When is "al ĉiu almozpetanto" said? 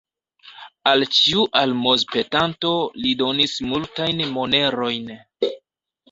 0.91-2.71